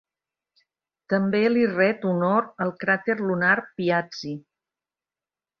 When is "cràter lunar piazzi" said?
2.85-4.37